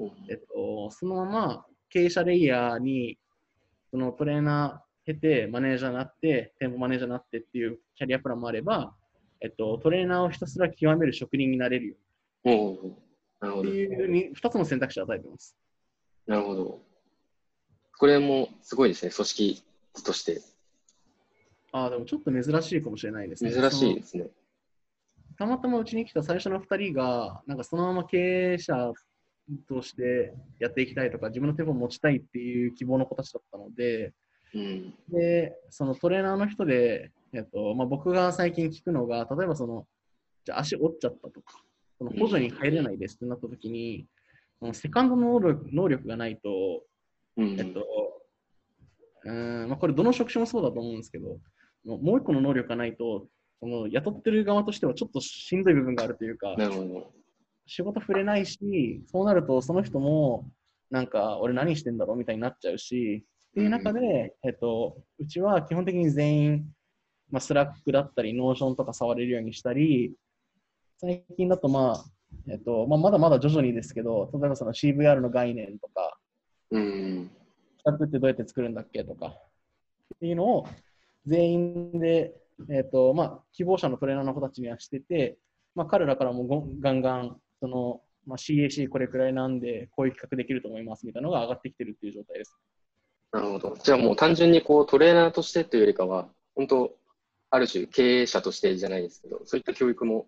[0.00, 3.18] うんえっと、そのまま経営者レイヤーに
[3.92, 8.94] そのトレーナー経てマネージャーになって、店舗マネージャーになってっていうキャリアプランもあれば、
[9.42, 11.94] えっと、トレーナーをひたすら極める職人になれるよ
[12.44, 12.96] うん
[13.40, 13.68] なるほど。
[13.68, 15.56] っていうに2つの選択肢を与えてます。
[16.26, 16.80] なるほど。
[17.98, 19.62] これもすごいですね、組織
[19.94, 20.40] 図として。
[21.72, 23.52] ああ、でもちょっと珍しいかもしれないですね。
[23.52, 24.28] 珍しいですね。
[25.36, 28.92] たまたまうちに来た最初の2人が、なんかそのまま経営者
[29.68, 34.12] としてやっていきたいとか、自分の店舗を持ちたいっていう希望の子たちだったので、
[34.54, 34.94] うん。
[35.08, 39.86] で、そのトレーナーの人で、えっとまあ、僕が最近聞くのが、例えばその、
[40.44, 41.60] じゃあ足折っちゃったとか、
[41.98, 44.06] その補助に入れないですってなった時に、
[44.58, 46.82] そのセカンドの能力能力がないと、
[47.36, 47.56] うん。
[47.58, 47.84] えっと、
[49.24, 51.38] うーんまあ、これどの職種もそうだと思うんですけど、
[51.84, 53.26] もうもう一個の能力がないと、
[53.60, 57.21] その雇ってる側としてはちょっとしんどい部分があるというか、なるほど。
[57.74, 60.46] 仕事触れないし、そうなるとその人も、
[60.90, 66.66] なんか俺何してんだろうみたいになっちゃうし、っていう中で、えっと、うちは基本的に全員、
[67.30, 70.12] まあ、 Slack だったり、 Notion とか触れるようにしたり、
[70.98, 72.04] 最近だとまあ、
[72.50, 76.18] えっとまあ、まだまだ徐々にですけど、例えばその CVR の概念とか、
[76.72, 77.30] うん。
[77.84, 80.68] 企画ってどうやって作るんだっけとかっていうのを
[81.26, 82.34] 全員で、
[82.70, 85.38] えっとまあ、希望者のトレーナーの子たちにはしてて、
[85.74, 92.58] まあ、彼らからもごガンガンその、まあ、CAC これくらいなんでこういう企画できると思いますみたいなのが上がってきてるっていう状態です。
[93.30, 93.78] なるほど。
[93.80, 96.92] じゃあもう単純にこうトレーナーとしてというよりかは、本当、
[97.50, 100.26] ある種経営者としてじゃないですけど、そういった教育も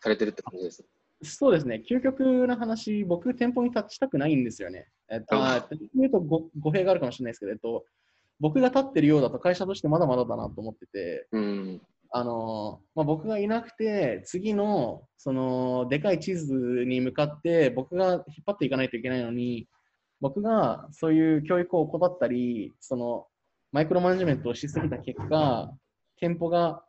[0.00, 0.84] されてるって感じです。
[1.22, 4.88] そうですね、究極な話、僕、店舗に立ちたくないんですよね。
[5.10, 7.84] えっと、あ言うとご語弊があるかもしれないですけど、えっと、
[8.40, 11.82] 僕が立ってるようだと会社としてまだまだだなと思ってて、うん。
[12.16, 19.66] あのまあ、僕がいなくて、次のそのでかい地図に向かって僕が引っ張っていかないといけないのに、
[20.20, 23.26] 僕がそういう教育を怠ったり、その
[23.72, 25.72] マイクロマネジメントをしすぎた結果、
[26.20, 26.84] 店舗が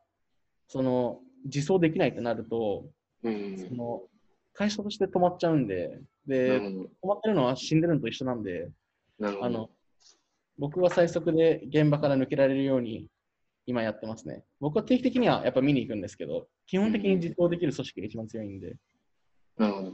[0.68, 2.86] その自走できないとなると、
[3.24, 3.58] うん。
[3.58, 4.04] その
[4.54, 6.60] 会社として止まっちゃうんで、なで。
[6.60, 8.70] 止まってるのは死んでるのと一緒なんで。
[9.42, 9.72] あの
[10.60, 13.08] 僕は最速で現場から抜けられるように
[13.66, 14.44] 今やってますね。
[14.60, 18.76] 僕は定期的にはやっぱ見に行くんですけど、基本的に実行できる組織が一番強いんで。
[19.58, 19.94] なるほど。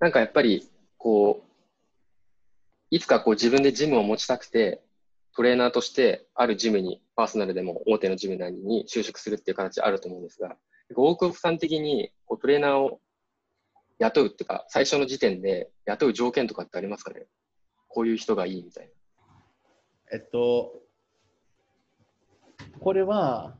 [0.00, 1.50] なんかやっぱり、こう、
[2.90, 4.82] いつかこう自分でジムを持ちたくて、
[5.34, 10.56] トレーナーとしてあるジムに、パーソナルでも大手のジムなりに就職するっていう形あると思うんですが、
[10.94, 13.00] 大久保さん的にこうトレーナーを
[13.98, 17.26] 雇うっていうか、最初の時点で雇う条件とかってありますかね？
[17.88, 18.90] こういう人がいいみたい
[20.12, 20.83] えっと、
[22.80, 23.56] これは、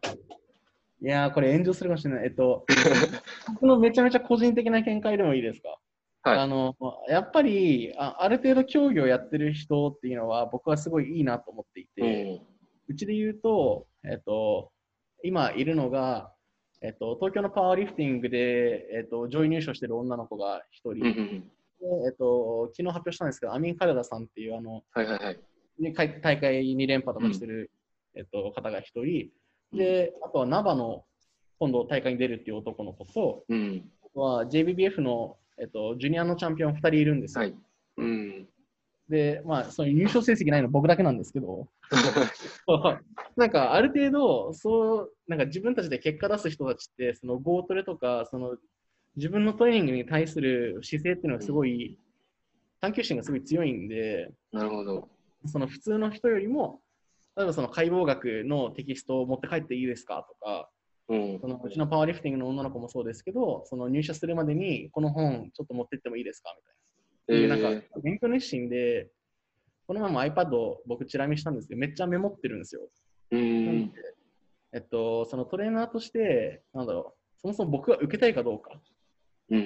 [1.02, 2.26] いやー、これ炎上するかもしれない。
[2.26, 2.64] えっと、
[3.54, 5.78] 僕のめちゃめちゃ個人的な見解でもいいですか？
[6.24, 6.30] な。
[6.33, 6.40] はい。
[6.40, 6.74] あの
[7.09, 12.40] やっぱりあある程度競技をやってる人っていうのは僕はすごいいいなと思っていて、
[12.88, 14.70] うちで言うと、えっと、
[15.22, 16.33] 今いるのが、
[16.83, 21.50] えっと、東京のパワーリフティングで、えっと、上位入賞してる女の子が一人、うん。
[21.80, 25.40] うえっと、昨日発表したんですけど、アミン・カレダさんっていうあの、はいはいはい。
[26.20, 27.70] 大会2連覇とかしてる、
[28.16, 29.31] えっと、方が一人、
[29.72, 31.05] で、あとはナバの
[31.59, 33.90] 今度大会に出るっていう男の子と、うん。
[34.05, 37.44] あとは JBBF の、えっと、ジュニアのチャンピオン2人いるんですよ。
[37.44, 37.55] はい。
[37.98, 38.48] うん。
[39.09, 41.68] で、まあ、そういう入賞成績ないの僕だけなんですけど、
[43.37, 48.57] なんかある程度、そう、なんか自分たちで結果出す人たちって、そのゴートレとか、その
[49.16, 51.98] 自分のトレーニングに対する姿勢っていうのがすごい、
[52.81, 55.09] 探求心がすごい強いんで、なるほど。
[55.46, 56.81] その普通の人よりも、
[57.36, 60.70] 例えばその解剖学のテキストを持って帰っていいですかとか、
[61.08, 61.48] うんそ。
[61.48, 67.54] のうちのパワーリフティングの女の子もそうですけど、その入社するまでにこの本ちょっと持ってってもいいですかみたいな。
[67.56, 69.08] っていうなんか勉強熱心で、
[69.86, 72.82] この前も iPad を僕チラ見したんですけど、めっちゃメモってるんですよ。
[73.32, 73.92] うん。
[74.72, 78.80] えっと、そのトレーナーとして、なんだろう、そもそも僕が受けたいかどうか
[79.50, 79.60] うん。
[79.60, 79.62] っ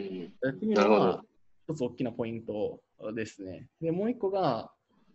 [0.58, 1.22] ていうなるほのが
[1.68, 2.80] 一つ大きなポイント
[3.14, 3.68] ですね。
[3.80, 4.72] で、もう一個が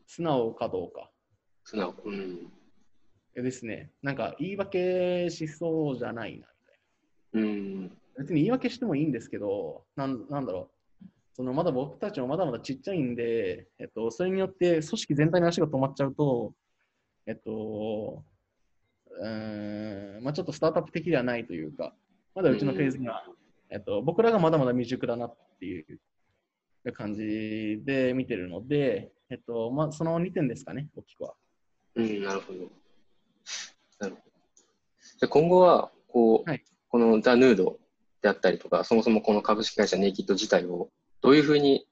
[0.07, 1.09] 素直かどうか
[1.63, 1.95] 素直。
[2.05, 2.51] うん。
[3.35, 3.91] ですね。
[4.01, 6.47] なんか言い訳しそうじゃないな
[7.33, 7.49] みたいな。
[7.49, 7.51] う
[7.85, 7.97] ん。
[8.17, 11.05] 別に言い訳してもいいんですけど、なんなんだろう。
[11.35, 16.53] そのまだ僕たちもまだまだちっちゃいんで、えっと、それによって組織全体の足が止まっちゃうと、
[17.25, 18.23] えっと、
[19.19, 21.95] うーん、まあちょっとスタートアップ的ではないというか、
[22.35, 23.23] まだうちのフェーズには、
[23.71, 31.33] えっと、僕らがまだまだ未熟だなっていう感じで見てるので、えっと、まあその2点ですかね、大きくは。
[31.95, 32.59] うん、なるほど。
[33.99, 34.15] なるほど。
[34.15, 37.79] じゃあ今後は、こう、はいこのザ・ヌード
[38.21, 41.87] であったりとか、そもそもこの株式会社ネイキッド自体を、どういうふうに、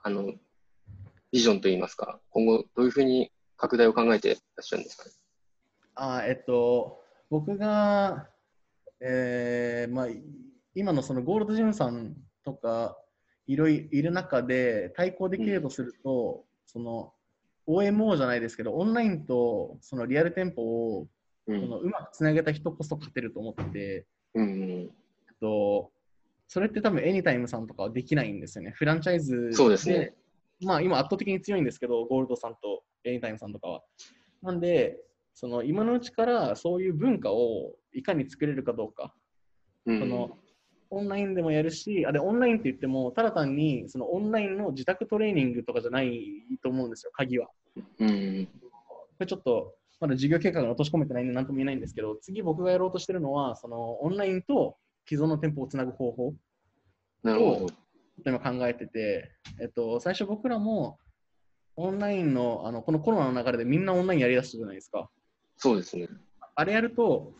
[0.00, 0.32] あの、
[1.32, 5.10] ビジョンといいますか、今後どういうふうに拡大を考えていらっしゃるんですかね？
[5.96, 8.28] あえっと、僕が、
[9.00, 10.06] えーまあ、
[10.76, 12.96] 今のそのゴールドジムさんとか
[13.48, 17.12] いろいいる中で対抗できるとすると、その
[17.68, 21.06] OMO じゃないですけど、オンラインとそのリアル店舗を
[21.48, 21.60] うん。
[21.60, 24.90] そのうまくつなげた人こそ勝てると思ってて、うん。
[25.40, 25.90] と、
[26.46, 28.72] それって多分エニタイムさんとかはできないんですよね。
[28.72, 30.14] フランチャイズそうですね。
[30.60, 33.82] まあ今圧倒的に強いんですけど、ゴールドさんとエニタイムさんとかは。
[34.42, 34.98] なんで、
[35.34, 39.14] その今のうちからそういう文化をいかに作れるかどうか。
[39.86, 40.38] うんその
[40.90, 46.22] オンラインでもやるし、あれオンラインって言っても、ただ単にそのオンラインの自宅トレーニングとかじゃない
[46.62, 47.48] と思うんですよ、鍵は。
[47.98, 48.48] うん。
[48.86, 54.76] これちょっとまだ授業計画に落とし込めてないんで何とも言えないんですけど、次僕がやろうとしてるのは、そのオンラインと
[55.08, 56.34] 既存の店舗をつなぐ方法
[57.22, 57.70] なるほど。
[58.24, 60.98] 今考えてて、えっと、最初僕らも
[61.76, 65.08] オンラインのあのこのコロナの流れでみんなオンラインやりだしたじゃないですか。
[65.56, 66.08] そうですね。
[66.54, 67.32] あれやると、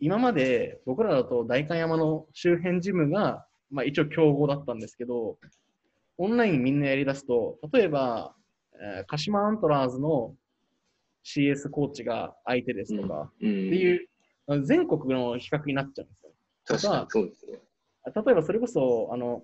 [0.00, 5.38] 今まで僕らだと代官山の周辺ジムが、まあ、一応競合だったんですけど、
[6.18, 8.34] オンラインみんなやりだすと、例えば、
[8.80, 10.34] えー鹿島アントラーズの
[11.24, 13.48] CS コーチが相手ですとか、うん。
[13.48, 14.08] っていう、
[14.64, 16.32] 全国の比較になっちゃうんですよ。
[16.64, 17.58] 確かにそうですね。
[18.14, 19.42] 例えばそれこそ、あの、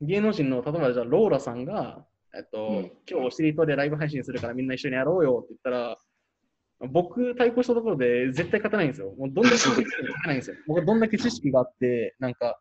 [0.00, 2.04] 芸能人の、例えばじゃあローラさんが、
[2.34, 5.98] えっと、うん今日お尻とでライブ配信するからみんな一緒にやろうよって言ったら、
[6.88, 9.14] 僕対抗したところで絶対勝てないんですよ。
[9.16, 9.84] もうどんだけ 勝て
[10.26, 10.56] ないんですよ。
[10.66, 12.60] 僕どんだけ知識があって、なんか、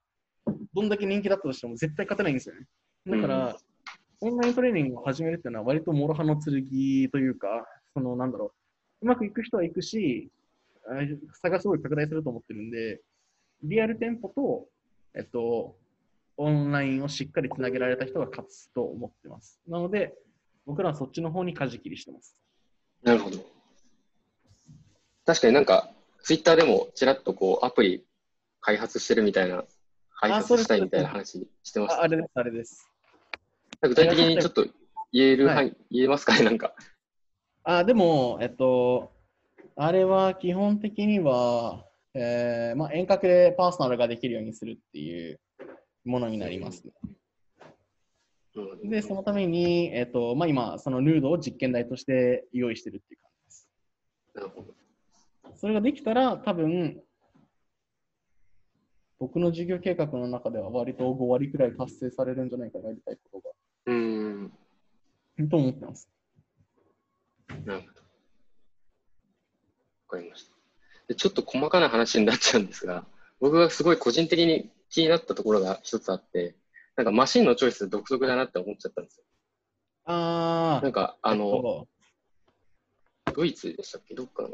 [0.73, 2.67] どんだけ人気だったとしても絶対勝てないんですよね。
[3.07, 3.57] だから、
[4.21, 6.53] オンライントレーニングを始めるっていうのは割と諸刃の剣
[7.09, 8.53] というか、そのなんだろ
[9.01, 10.29] う、うまくいく人は行くし、
[10.87, 10.93] あ
[11.41, 13.01] 差がすごい拡大すると思ってるんで、
[13.63, 14.67] リアル店舗と、
[15.15, 15.75] えっと、
[16.37, 19.59] オンラインをしっかりつなげられた人が勝つと思ってます。
[19.67, 20.13] なので、
[20.65, 22.35] 僕らはそっちの方に舵切りしてます。
[23.03, 23.37] なるほど。
[25.25, 25.89] 確かになんか、
[26.23, 28.05] ツイッターでもちらっとこう、アプリ
[28.59, 29.63] 開発してるみたいな、
[30.11, 32.01] 開発したいみたいな話してました。
[32.01, 32.90] ああれです、あれです。
[33.87, 34.65] 具体的にちょっと
[35.11, 36.73] 言える、はいはい、言えますかね、なんか。
[37.63, 39.11] あ、でも、えっと、
[39.75, 45.39] あれは基本的には、えーまあ、遠隔でパーソナルができるようにするっていう
[46.05, 46.93] ものになりますね。
[48.83, 53.69] で、そのために、えっとまあ、今、そのヌードを実験台として用意してるっていう感じです。
[54.35, 54.75] なるほど。
[55.55, 57.01] それができたら、多分
[59.19, 63.53] 僕の授業計画の中では割と5割くらい達成されるんじゃないかな、やりたいこと
[63.85, 64.51] うーん、
[65.39, 65.47] が。
[65.47, 66.09] と思ってます。
[67.65, 68.01] なるほど。
[70.07, 70.51] わかりました。
[71.07, 73.05] でちょっと細かな話になっちゃうんですが、
[73.39, 76.55] 僕がすごい個人的に気になったところが一つあって、
[76.95, 79.23] なんかマシンのチョイス独特だなって思っちゃったんですよ。
[80.05, 81.87] あーなんか、あの、えっと
[83.33, 84.13] ドイツでしたっけ？
[84.13, 84.49] どっかの。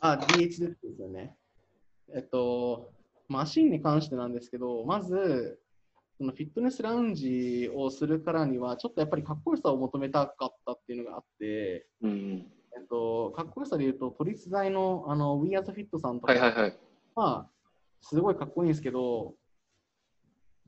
[0.00, 0.50] あ、DH で
[0.94, 1.36] すよね。
[2.14, 2.92] えっと、
[3.28, 5.58] マシンに関してなんですけど、まず、
[6.18, 12.46] そのフィットネスラウンジをするからには、ちょっとやっぱりかっこよさを求めたかったっていうのがあって、うん。
[12.76, 16.78] えっと、かっこよさで言うと、都立大のあの We As Fit さんとかはいはいはい。
[17.14, 17.50] まあ、
[18.00, 19.34] すごいかっこいいんですけど、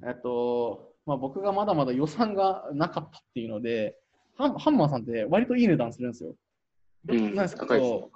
[0.07, 3.97] えっと、まあ、僕がまだまだ予算がなかったっていうので、
[4.37, 6.35] ハンハンマーさんって割といい値段するんですよ。
[7.09, 8.11] うん、なんですけど、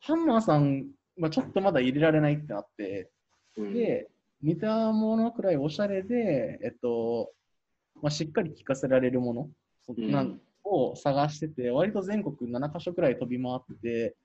[0.00, 0.86] ハンマーさん
[1.20, 3.10] はちょっとまだ入れられないってなって、
[3.56, 4.08] うんで、
[4.42, 7.32] 似たものくらいおしゃれで、えっと、
[8.02, 9.50] まあ、しっかり効かせられるもの、
[9.98, 14.16] なんを探してて、割と全国7カ所くらい飛び回って、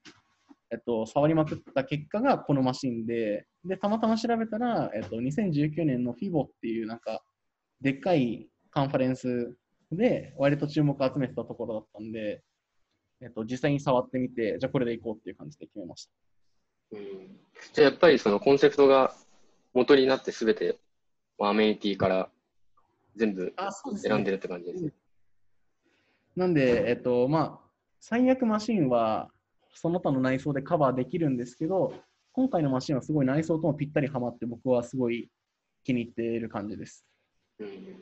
[0.72, 7.22] えっと、触りまくった結果がこのマシンで、で、たまたま調べたら、えっと、2019年の FIBO っていうなんか、
[7.82, 9.56] でっかいカンファレンス
[9.92, 12.44] で割と注目を集めてたところだったんで、
[13.22, 16.12] えっと、実際に触ってみて、じゃあこれでいこうっていう感じで決めました。
[16.92, 17.40] うん
[17.74, 19.14] じゃあやっぱりそのコンセプトが
[19.78, 20.80] 元になってすべて
[21.38, 22.30] まあアメニティから
[23.16, 23.54] 全部
[23.96, 24.92] 選んでるって感じですね。
[26.36, 29.30] なんで、えっと、まあ、最悪マシンは
[29.74, 31.94] その他の内装でカバーできるんですけど、
[32.32, 35.30] 今回のマシンはすごい内装ともぴったりはまって、僕はすごい
[35.84, 37.06] 気に入っている感じです。
[37.60, 37.98] うん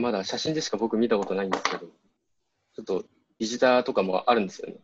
[0.00, 3.04] まだ写真でしか僕見たことないんですけど、ちょっと
[3.38, 4.74] ビジターとかもあるんですよね。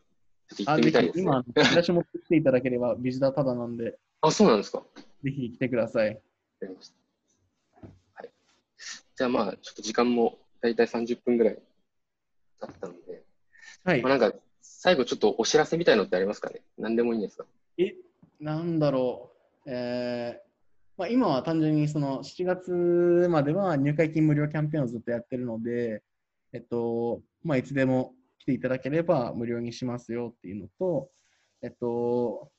[0.54, 1.24] ちょっと行ってみたいですね。
[1.24, 4.78] 今、チラシ持ってきていただければ、ビジターただなんで、あ、そうなんですか。
[4.78, 4.84] わ
[5.22, 6.14] ぜひ来てください。
[6.14, 6.20] か
[6.62, 7.88] りました。
[8.14, 8.30] はい。
[9.16, 11.58] じゃあまあ、ちょっと時間も大体30分ぐらい
[12.60, 13.22] 経ったので、
[13.84, 14.18] はいまあ、。
[14.18, 17.44] なんか最後ちょっとお知らせみたいのってありますかね何でもいいんですか
[17.78, 17.94] え、
[18.40, 19.30] なんだろ
[19.66, 19.70] う。
[19.70, 20.50] えー
[20.96, 26.02] まあ、今は単純にその7月までは入会金無料キャンペーンをずっとやってるので、
[26.52, 31.08] えっと、まあ、いつでも来ていただければ無料にしますよっていうのと、
[31.62, 32.50] えっと、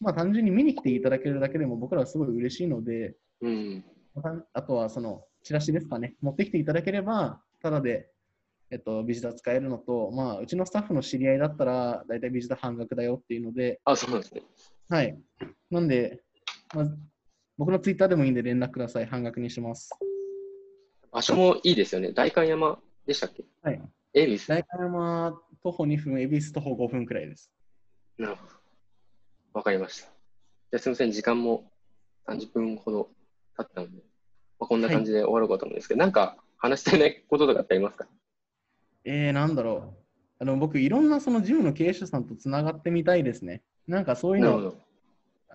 [0.00, 3.84] まあ、単純に見に来ていただけるだけでも僕らはすごい嬉しいので、うん。
[4.52, 8.10] あとはそのチラシですかね、持ってきていただければ、ただで、
[8.70, 14.42] えっと、ビジター使えるのと、まあ、うちのスタッフの知り合いだったら、だいたいビジター半額だよっていうので、あ、そうなんですね。
[14.88, 15.18] はい。
[15.70, 16.22] なんで、
[16.74, 16.86] まあ、
[17.56, 19.06] 僕のツイッターでもいいんで連絡ください。
[19.06, 19.90] 半額にします。
[21.12, 22.12] 場所もいいですよね。
[22.12, 23.44] 代官山でしたっけ？
[23.62, 23.80] はい。
[24.12, 24.46] 恵比寿。
[24.48, 27.52] 代官山徒歩2分、恵比寿徒歩5分くらいです。
[28.18, 28.52] なるほど。
[29.54, 30.06] わかりました。
[30.06, 31.70] じゃあすみません、時間も
[32.28, 33.08] 30分ほど
[33.56, 33.92] 経ったので、
[34.58, 38.06] まあ、こんな感じで終わろうかと思うんですけど、なんか話したいないこととかってありますか？
[39.04, 40.04] えー、なんだろう。
[40.40, 43.62] あの僕、いろんなそのジムの経営者さんとつながってみたいですね。
[43.86, 44.74] なんかそういうの。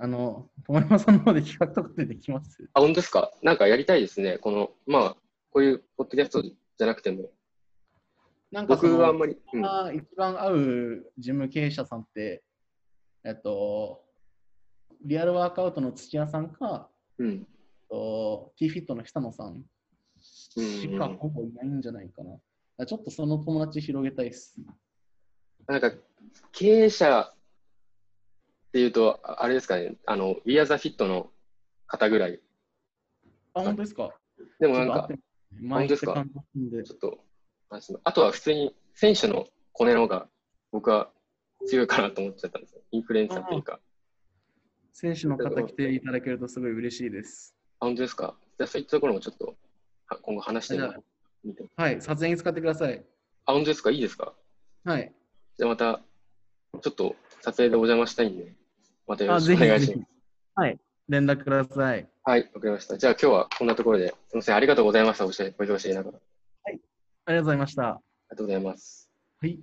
[0.02, 3.34] あの、友山さんの方で企画とかってできますあ、本当ですか？
[3.44, 4.38] なんかやりたいですね。
[4.38, 5.16] この、まあ、
[5.52, 7.32] こういうポッドキャストじゃなくても、
[8.50, 12.42] なんか僕はあんまり、うん、今一番合うジム経営者さんって、
[13.24, 14.06] えっと、
[15.04, 17.48] リアルワークアウトの土屋さんか、うん。
[17.90, 19.64] と T フィットの久野さん
[20.22, 22.38] しかほぼいないんじゃないかな。
[22.78, 24.56] あちょっとその友達広げたいです。
[25.68, 25.92] なんか、
[26.52, 27.36] 経営者っ
[28.72, 31.32] ていうと、ああれですかね、あの、We Are the Fit の
[31.88, 32.40] 方ぐらい。
[33.54, 34.12] あ、本当ですか？
[34.60, 35.10] でもなんか
[35.70, 36.14] 本当ですか？
[36.14, 37.20] ちょっと、
[38.04, 40.30] あとは普通に選手のコネの方が
[40.72, 41.12] 僕は
[41.68, 42.82] 強いかなと思っちゃったんですよ。
[42.92, 43.80] インフルエンサーというか。
[44.94, 47.56] 選手の方来ていただけるとすごい嬉しいです。
[47.80, 48.36] あ、本当ですか？
[48.58, 49.56] じゃあそういったところもちょっと
[50.08, 50.78] は今後話して
[51.44, 51.64] みて。
[51.78, 53.04] はい、撮影に使ってください。
[53.46, 53.92] あ、本当ですか？
[53.92, 54.34] いいですか
[54.84, 55.14] はい。
[55.58, 56.02] じゃあまた、
[56.82, 58.54] ちょっと撮影でお邪魔したいんで、
[59.08, 60.10] またよろあ、しくお願いします。。
[60.56, 60.80] はい。
[61.08, 62.08] 連絡ください。
[62.24, 62.98] はい、わかりました。
[62.98, 65.26] じゃあ今日はこんなところで、すみません、ありがとうございました。
[65.26, 66.20] おしご乗車いながら。
[66.66, 66.82] あり
[67.26, 67.82] ありがとうございました。
[68.30, 69.10] がとうございます。
[69.42, 69.60] はい。